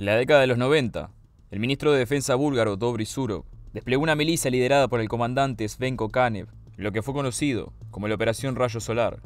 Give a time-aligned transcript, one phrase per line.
[0.00, 1.10] En la década de los 90,
[1.50, 3.44] el ministro de Defensa búlgaro Dobry Surov
[3.74, 6.48] desplegó una milicia liderada por el comandante Svenko Kanev,
[6.78, 9.20] lo que fue conocido como la Operación Rayo Solar.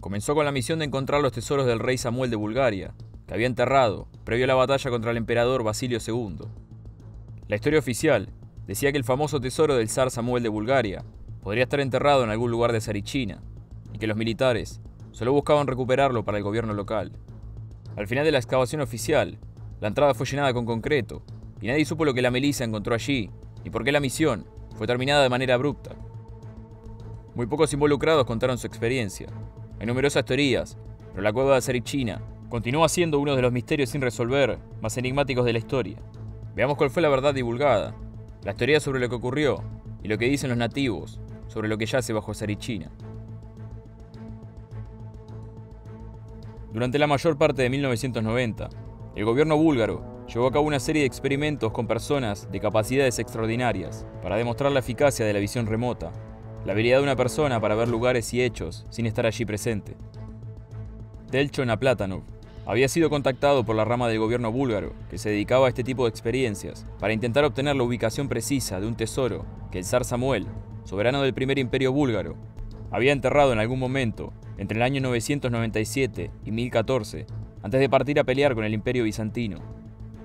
[0.00, 2.92] Comenzó con la misión de encontrar los tesoros del rey Samuel de Bulgaria,
[3.26, 6.48] que había enterrado previo a la batalla contra el emperador Basilio II.
[7.48, 8.28] La historia oficial
[8.66, 11.02] decía que el famoso tesoro del zar Samuel de Bulgaria
[11.42, 13.40] podría estar enterrado en algún lugar de Sarichina,
[13.94, 14.82] y que los militares
[15.12, 17.10] solo buscaban recuperarlo para el gobierno local.
[17.96, 19.38] Al final de la excavación oficial,
[19.84, 21.22] la entrada fue llenada con concreto,
[21.60, 23.28] y nadie supo lo que la milicia encontró allí,
[23.64, 24.46] y por qué la misión
[24.78, 25.90] fue terminada de manera abrupta.
[27.34, 29.26] Muy pocos involucrados contaron su experiencia.
[29.78, 30.78] Hay numerosas teorías,
[31.10, 35.44] pero la cueva de Sarichina continúa siendo uno de los misterios sin resolver más enigmáticos
[35.44, 35.98] de la historia.
[36.56, 37.94] Veamos cuál fue la verdad divulgada,
[38.42, 39.62] las teorías sobre lo que ocurrió
[40.02, 42.90] y lo que dicen los nativos sobre lo que yace bajo Sarichina.
[46.72, 48.70] Durante la mayor parte de 1990,
[49.16, 54.06] el gobierno búlgaro llevó a cabo una serie de experimentos con personas de capacidades extraordinarias
[54.22, 56.12] para demostrar la eficacia de la visión remota,
[56.64, 59.96] la habilidad de una persona para ver lugares y hechos sin estar allí presente.
[61.30, 62.22] Delcho Naplatanov
[62.66, 66.04] había sido contactado por la rama del gobierno búlgaro que se dedicaba a este tipo
[66.04, 70.46] de experiencias para intentar obtener la ubicación precisa de un tesoro que el zar Samuel,
[70.84, 72.36] soberano del primer imperio búlgaro,
[72.90, 77.26] había enterrado en algún momento entre el año 997 y 1014,
[77.64, 79.58] antes de partir a pelear con el imperio bizantino.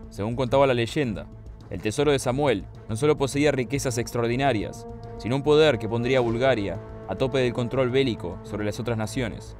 [0.09, 1.26] Según contaba la leyenda,
[1.70, 4.86] el tesoro de Samuel no solo poseía riquezas extraordinarias,
[5.20, 8.98] sino un poder que pondría a Bulgaria a tope del control bélico sobre las otras
[8.98, 9.56] naciones.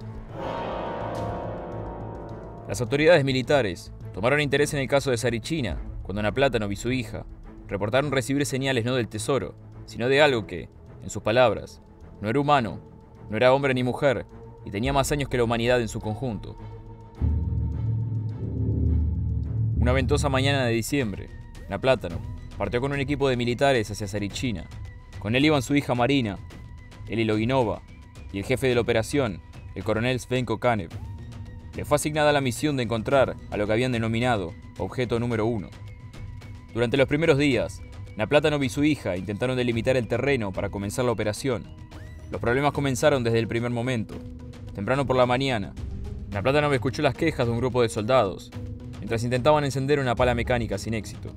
[2.68, 7.26] Las autoridades militares tomaron interés en el caso de Sarichina cuando Naplátano y su hija
[7.70, 10.68] reportaron recibir señales no del tesoro, sino de algo que,
[11.02, 11.82] en sus palabras,
[12.20, 12.82] no era humano,
[13.30, 14.26] no era hombre ni mujer,
[14.66, 16.58] y tenía más años que la humanidad en su conjunto.
[19.90, 21.30] Una ventosa mañana de diciembre,
[21.68, 22.20] Naplátano
[22.60, 24.66] partió con un equipo de militares hacia Sarichina.
[25.18, 26.38] Con él iban su hija Marina,
[27.08, 27.82] Eli Loginova
[28.32, 29.42] y el jefe de la operación,
[29.74, 30.92] el coronel Svenko Kanev.
[31.76, 35.70] Le fue asignada la misión de encontrar a lo que habían denominado objeto número uno.
[36.72, 37.82] Durante los primeros días,
[38.16, 41.64] Naplátano y su hija intentaron delimitar el terreno para comenzar la operación.
[42.30, 44.14] Los problemas comenzaron desde el primer momento.
[44.76, 45.74] Temprano por la mañana,
[46.30, 48.52] Naplátano escuchó las quejas de un grupo de soldados,
[49.00, 51.36] mientras intentaban encender una pala mecánica sin éxito.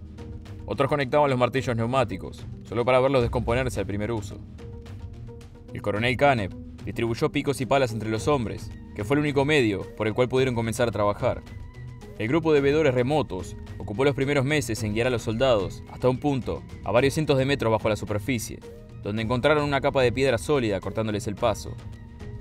[0.67, 4.39] Otros conectaban los martillos neumáticos, solo para verlos descomponerse al primer uso.
[5.73, 9.83] El coronel Kanev distribuyó picos y palas entre los hombres, que fue el único medio
[9.97, 11.43] por el cual pudieron comenzar a trabajar.
[12.19, 16.09] El grupo de veedores remotos ocupó los primeros meses en guiar a los soldados hasta
[16.09, 18.61] un punto, a varios cientos de metros bajo la superficie,
[19.03, 21.75] donde encontraron una capa de piedra sólida cortándoles el paso.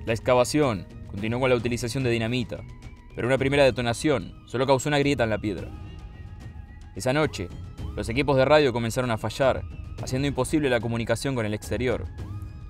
[0.04, 2.62] La excavación continuó con la utilización de dinamita,
[3.14, 5.68] pero una primera detonación solo causó una grieta en la piedra.
[6.94, 7.48] Esa noche,
[7.96, 9.62] los equipos de radio comenzaron a fallar,
[10.02, 12.06] haciendo imposible la comunicación con el exterior.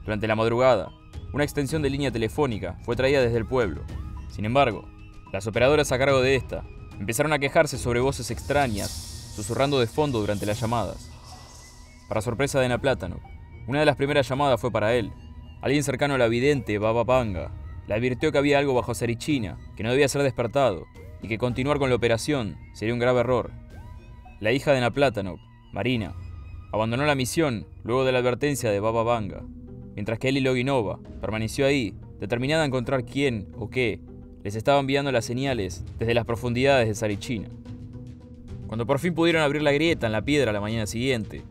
[0.05, 0.91] Durante la madrugada,
[1.33, 3.83] una extensión de línea telefónica fue traída desde el pueblo.
[4.29, 4.89] Sin embargo,
[5.33, 6.65] las operadoras a cargo de esta
[6.99, 8.91] empezaron a quejarse sobre voces extrañas,
[9.35, 11.11] susurrando de fondo durante las llamadas.
[12.09, 13.21] Para sorpresa de Naplátano,
[13.67, 15.13] una de las primeras llamadas fue para él.
[15.63, 17.51] Alguien cercano a la vidente, Baba Panga,
[17.87, 20.87] le advirtió que había algo bajo Sarichina, que no debía ser despertado,
[21.23, 23.51] y que continuar con la operación sería un grave error.
[24.41, 25.37] La hija de Naplátano,
[25.73, 26.15] Marina,
[26.73, 29.43] abandonó la misión luego de la advertencia de Baba Vanga,
[29.95, 34.01] mientras que Eli Loginova permaneció ahí, determinada a encontrar quién o qué
[34.43, 37.49] les estaba enviando las señales desde las profundidades de Sarichina.
[38.67, 41.43] Cuando por fin pudieron abrir la grieta en la piedra la mañana siguiente,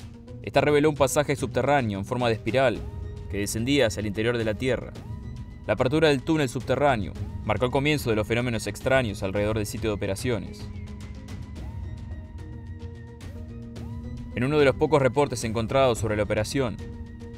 [0.41, 2.79] esta reveló un pasaje subterráneo en forma de espiral
[3.29, 4.91] que descendía hacia el interior de la Tierra.
[5.67, 7.13] La apertura del túnel subterráneo
[7.45, 10.67] marcó el comienzo de los fenómenos extraños alrededor del sitio de operaciones.
[14.33, 16.77] En uno de los pocos reportes encontrados sobre la operación,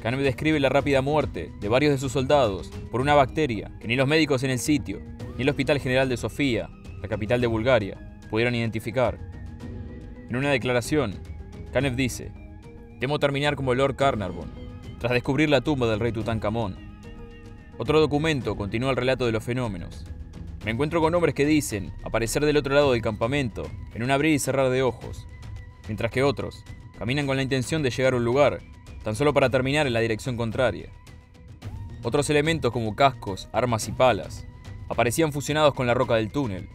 [0.02, 3.96] Canev describe la rápida muerte de varios de sus soldados por una bacteria que ni
[3.96, 5.00] los médicos en el sitio,
[5.36, 6.70] ni el Hospital General de Sofía,
[7.02, 9.18] la capital de Bulgaria, pudieron identificar.
[10.28, 11.14] En una declaración,
[11.72, 12.32] Canev dice,
[13.00, 14.50] temo terminar como Lord Carnarvon,
[14.98, 16.93] tras descubrir la tumba del rey Tutankamón.
[17.76, 20.04] Otro documento continúa el relato de los fenómenos.
[20.64, 24.32] Me encuentro con hombres que dicen aparecer del otro lado del campamento, en un abrir
[24.32, 25.26] y cerrar de ojos,
[25.88, 26.64] mientras que otros
[26.96, 28.60] caminan con la intención de llegar a un lugar,
[29.02, 30.88] tan solo para terminar en la dirección contraria.
[32.04, 34.46] Otros elementos como cascos, armas y palas
[34.88, 36.68] aparecían fusionados con la roca del túnel,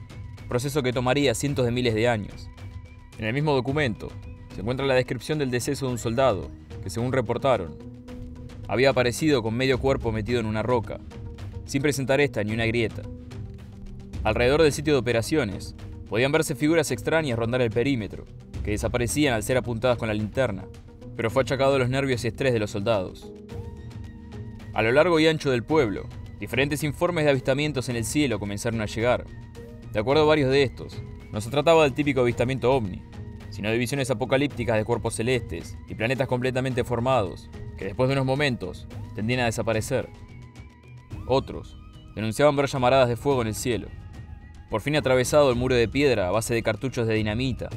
[0.49, 2.49] proceso que tomaría cientos de miles de años.
[3.17, 4.09] En el mismo documento
[4.53, 6.51] se encuentra la descripción del deceso de un soldado,
[6.83, 7.88] que según reportaron,
[8.69, 11.01] había aparecido con medio cuerpo metido en una roca,
[11.65, 13.01] sin presentar esta ni una grieta.
[14.23, 15.75] Alrededor del sitio de operaciones,
[16.09, 18.25] Podían verse figuras extrañas rondar el perímetro,
[18.63, 20.65] que desaparecían al ser apuntadas con la linterna,
[21.15, 23.31] pero fue achacado a los nervios y estrés de los soldados.
[24.73, 26.07] A lo largo y ancho del pueblo,
[26.39, 29.25] diferentes informes de avistamientos en el cielo comenzaron a llegar.
[29.93, 30.99] De acuerdo a varios de estos,
[31.31, 33.03] no se trataba del típico avistamiento ovni,
[33.51, 38.25] sino de visiones apocalípticas de cuerpos celestes y planetas completamente formados, que después de unos
[38.25, 40.09] momentos tendían a desaparecer.
[41.25, 41.77] Otros
[42.13, 43.87] denunciaban ver llamaradas de fuego en el cielo.
[44.69, 47.69] Por fin atravesado el muro de piedra a base de cartuchos de dinamita,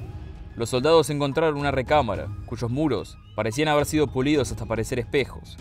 [0.56, 5.56] los soldados encontraron una recámara cuyos muros parecían haber sido pulidos hasta parecer espejos.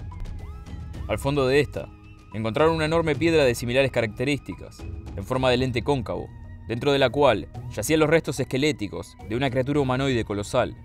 [1.07, 1.88] Al fondo de esta,
[2.33, 4.83] encontraron una enorme piedra de similares características,
[5.15, 6.27] en forma de lente cóncavo,
[6.67, 10.75] dentro de la cual yacían los restos esqueléticos de una criatura humanoide colosal.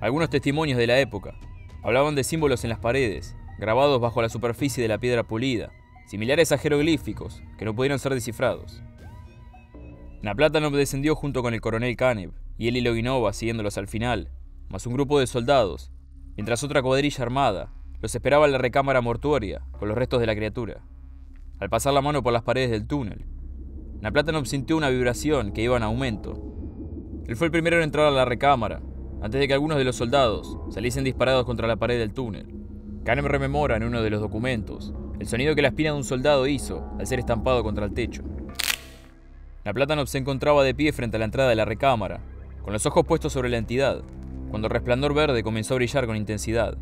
[0.00, 1.34] Algunos testimonios de la época
[1.84, 5.70] hablaban de símbolos en las paredes, grabados bajo la superficie de la piedra pulida,
[6.06, 8.82] similares a jeroglíficos que no pudieron ser descifrados.
[10.22, 14.30] Naplatano descendió junto con el coronel Canev y Eli Loginova siguiéndolos al final,
[14.70, 15.92] más un grupo de soldados,
[16.36, 17.70] mientras otra cuadrilla armada
[18.00, 20.82] los esperaba en la recámara mortuoria con los restos de la criatura.
[21.60, 23.26] Al pasar la mano por las paredes del túnel,
[24.00, 26.34] Naplatano sintió una vibración que iba en aumento.
[27.26, 28.80] Él fue el primero en entrar a la recámara,
[29.24, 32.46] antes de que algunos de los soldados saliesen disparados contra la pared del túnel.
[33.04, 36.46] Canem rememora en uno de los documentos el sonido que la espina de un soldado
[36.46, 38.22] hizo al ser estampado contra el techo.
[39.64, 42.20] Naplatano se encontraba de pie frente a la entrada de la recámara,
[42.62, 44.02] con los ojos puestos sobre la entidad,
[44.50, 46.76] cuando el resplandor verde comenzó a brillar con intensidad.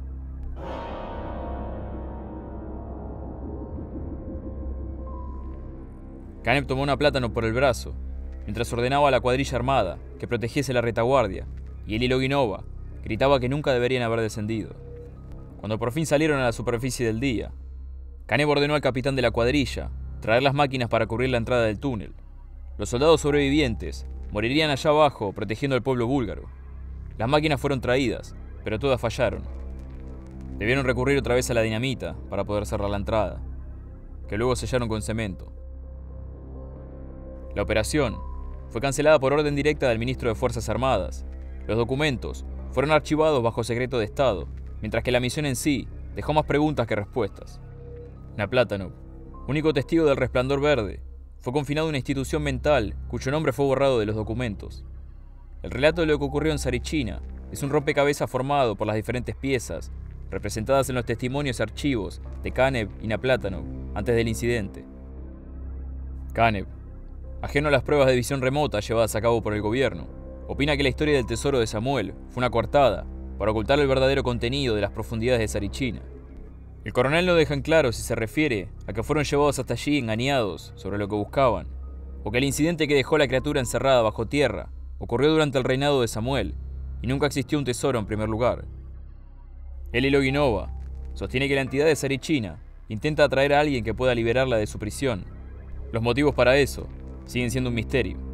[6.43, 7.95] Canem tomó una plátano por el brazo,
[8.47, 11.47] mientras ordenaba a la cuadrilla armada que protegiese la retaguardia,
[11.87, 12.65] y el Guinova
[13.05, 14.75] gritaba que nunca deberían haber descendido.
[15.59, 17.53] Cuando por fin salieron a la superficie del día,
[18.27, 19.91] Canem ordenó al capitán de la cuadrilla
[20.21, 22.15] traer las máquinas para cubrir la entrada del túnel.
[22.79, 26.45] Los soldados sobrevivientes morirían allá abajo protegiendo al pueblo búlgaro.
[27.19, 28.35] Las máquinas fueron traídas,
[28.65, 29.43] pero todas fallaron.
[30.59, 33.43] Debieron recurrir otra vez a la dinamita para poder cerrar la entrada,
[34.29, 35.53] que luego sellaron con cemento.
[37.55, 38.17] La operación
[38.69, 41.27] fue cancelada por orden directa del ministro de Fuerzas Armadas.
[41.67, 44.49] Los documentos fueron archivados bajo secreto de Estado,
[44.81, 47.61] mientras que la misión en sí dejó más preguntas que respuestas.
[48.37, 48.93] Naplatano,
[49.47, 51.01] único testigo del resplandor verde,
[51.41, 54.85] fue confinado a una institución mental cuyo nombre fue borrado de los documentos.
[55.63, 57.21] El relato de lo que ocurrió en Sarichina
[57.51, 59.93] es un rompecabezas formado por las diferentes piezas
[60.31, 64.85] representadas en los testimonios y archivos de Kanev y Naplatano antes del incidente.
[66.33, 66.67] Kanev
[67.43, 70.07] ajeno a las pruebas de visión remota llevadas a cabo por el gobierno,
[70.53, 73.07] opina que la historia del tesoro de Samuel fue una coartada
[73.39, 76.03] para ocultar el verdadero contenido de las profundidades de Sarichina.
[76.85, 79.97] El coronel no deja en claro si se refiere a que fueron llevados hasta allí
[79.97, 81.69] engañados sobre lo que buscaban,
[82.23, 84.69] o que el incidente que dejó la criatura encerrada bajo tierra
[84.99, 86.55] ocurrió durante el reinado de Samuel
[87.01, 88.67] y nunca existió un tesoro en primer lugar.
[89.91, 90.71] El Guinova
[91.15, 94.79] sostiene que la entidad de Sarichina intenta atraer a alguien que pueda liberarla de su
[94.79, 95.25] prisión.
[95.93, 96.89] Los motivos para eso
[97.25, 98.32] siguen siendo un misterio.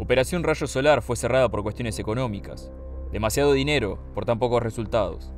[0.00, 2.70] Operación Rayo Solar fue cerrada por cuestiones económicas.
[3.10, 5.32] Demasiado dinero por tan pocos resultados.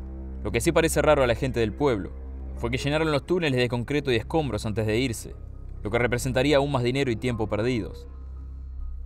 [0.44, 2.12] Lo que sí parece raro a la gente del pueblo
[2.56, 5.34] fue que llenaron los túneles de concreto y escombros antes de irse,
[5.82, 8.06] lo que representaría aún más dinero y tiempo perdidos.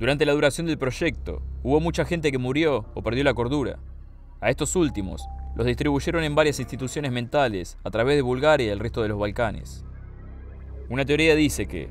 [0.01, 3.79] Durante la duración del proyecto, hubo mucha gente que murió o perdió la cordura.
[4.41, 5.25] A estos últimos
[5.55, 9.21] los distribuyeron en varias instituciones mentales a través de Bulgaria y el resto de los
[9.21, 9.85] Balcanes.
[10.89, 11.91] Una teoría dice que,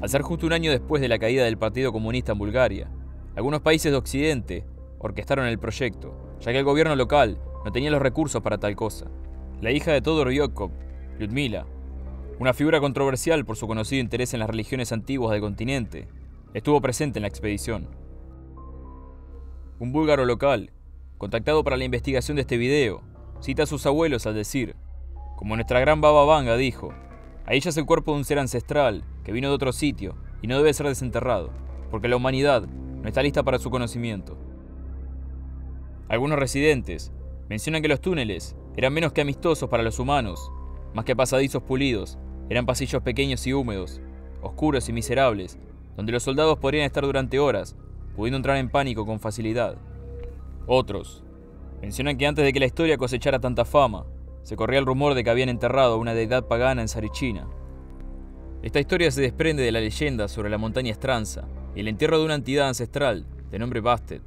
[0.00, 2.88] al ser justo un año después de la caída del Partido Comunista en Bulgaria,
[3.36, 4.64] algunos países de Occidente
[4.98, 9.06] orquestaron el proyecto, ya que el gobierno local no tenía los recursos para tal cosa.
[9.60, 10.70] La hija de Todor Ryokov,
[11.18, 11.66] Lyudmila,
[12.38, 16.08] una figura controversial por su conocido interés en las religiones antiguas del continente,
[16.54, 17.88] estuvo presente en la expedición.
[19.78, 20.72] Un búlgaro local,
[21.18, 23.02] contactado para la investigación de este video,
[23.40, 24.74] cita a sus abuelos al decir,
[25.36, 26.92] como nuestra gran Baba Vanga dijo,
[27.46, 30.56] Ahí es el cuerpo de un ser ancestral que vino de otro sitio y no
[30.56, 31.50] debe ser desenterrado,
[31.90, 32.66] porque la humanidad
[33.02, 34.36] no está lista para su conocimiento.
[36.08, 37.12] Algunos residentes
[37.48, 40.50] mencionan que los túneles eran menos que amistosos para los humanos,
[40.94, 44.00] más que pasadizos pulidos, eran pasillos pequeños y húmedos,
[44.42, 45.58] oscuros y miserables,
[45.96, 47.76] donde los soldados podrían estar durante horas,
[48.16, 49.76] pudiendo entrar en pánico con facilidad.
[50.66, 51.22] Otros
[51.80, 54.04] mencionan que antes de que la historia cosechara tanta fama,
[54.42, 57.46] se corría el rumor de que habían enterrado a una deidad pagana en Sarichina.
[58.62, 62.24] Esta historia se desprende de la leyenda sobre la montaña Estranza y el entierro de
[62.24, 64.22] una entidad ancestral de nombre Bastet.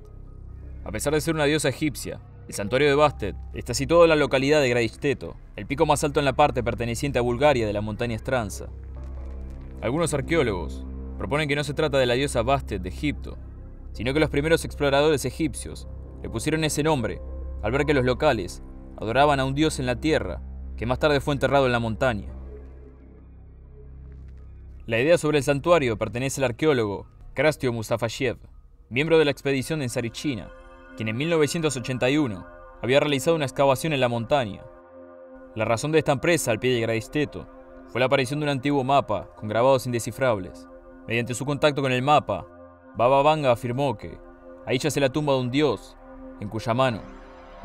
[0.83, 4.15] A pesar de ser una diosa egipcia, el santuario de Bastet está situado en la
[4.15, 7.81] localidad de Gradisteto, el pico más alto en la parte perteneciente a Bulgaria de la
[7.81, 8.67] montaña Estranza.
[9.81, 10.85] Algunos arqueólogos
[11.17, 13.37] proponen que no se trata de la diosa Bastet de Egipto,
[13.93, 15.87] sino que los primeros exploradores egipcios
[16.21, 17.21] le pusieron ese nombre
[17.61, 18.61] al ver que los locales
[18.97, 20.41] adoraban a un dios en la tierra
[20.75, 22.27] que más tarde fue enterrado en la montaña.
[24.85, 28.37] La idea sobre el santuario pertenece al arqueólogo Krastio Mustafashev,
[28.89, 30.51] miembro de la expedición en Sarichina,
[30.95, 32.45] quien en 1981
[32.79, 34.61] había realizado una excavación en la montaña.
[35.55, 37.47] La razón de esta empresa al pie de Gradisteto
[37.87, 40.67] fue la aparición de un antiguo mapa con grabados indescifrables.
[41.07, 42.45] Mediante su contacto con el mapa,
[42.95, 44.15] Baba Vanga afirmó que
[44.67, 45.97] ahí yace la tumba de un dios,
[46.39, 47.01] en cuya mano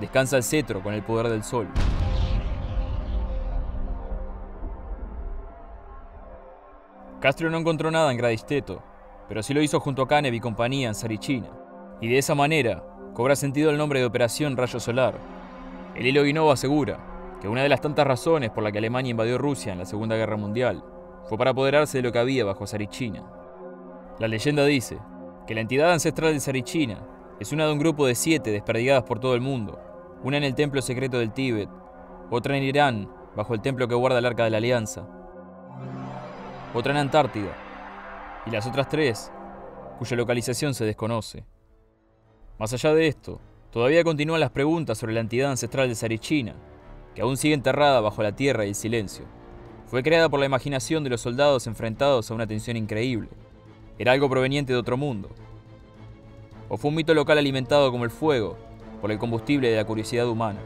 [0.01, 1.69] descansa el cetro con el poder del sol.
[7.21, 8.83] Castro no encontró nada en Gradisteto,
[9.29, 11.51] pero sí lo hizo junto a Canev y compañía en Sarichina,
[12.01, 12.83] y de esa manera
[13.15, 15.19] cobra sentido el nombre de Operación Rayo Solar.
[15.95, 16.99] El hilo Guinova asegura
[17.41, 20.17] que una de las tantas razones por la que Alemania invadió Rusia en la Segunda
[20.17, 20.83] Guerra Mundial
[21.29, 23.25] fue para apoderarse de lo que había bajo Sarichina.
[24.19, 24.99] La leyenda dice
[25.47, 26.99] que la entidad ancestral de Sarichina
[27.39, 29.79] es una de un grupo de siete desperdigadas por todo el mundo,
[30.23, 31.69] una en el templo secreto del Tíbet,
[32.31, 35.07] otra en Irán, bajo el templo que guarda el Arca de la Alianza,
[36.75, 37.68] otra en Antártida,
[38.47, 39.31] y las otras tres,
[39.99, 41.45] cuya localización se desconoce.
[42.59, 43.41] Más allá de esto,
[43.71, 46.55] todavía continúan las preguntas sobre la entidad ancestral de Sarichina,
[47.15, 49.25] que aún sigue enterrada bajo la tierra y el silencio.
[49.87, 53.29] Fue creada por la imaginación de los soldados enfrentados a una tensión increíble.
[53.99, 55.31] Era algo proveniente de otro mundo.
[56.69, 58.57] O fue un mito local alimentado como el fuego
[59.01, 60.61] por el combustible de la curiosidad humana.